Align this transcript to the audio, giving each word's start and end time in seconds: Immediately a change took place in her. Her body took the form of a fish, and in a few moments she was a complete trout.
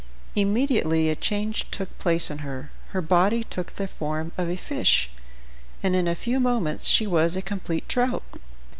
Immediately 0.35 1.11
a 1.11 1.15
change 1.15 1.69
took 1.69 1.95
place 1.99 2.31
in 2.31 2.39
her. 2.39 2.71
Her 2.87 3.03
body 3.03 3.43
took 3.43 3.75
the 3.75 3.87
form 3.87 4.31
of 4.35 4.49
a 4.49 4.55
fish, 4.57 5.11
and 5.83 5.95
in 5.95 6.07
a 6.07 6.15
few 6.15 6.39
moments 6.39 6.87
she 6.87 7.05
was 7.05 7.35
a 7.35 7.41
complete 7.43 7.87
trout. 7.87 8.23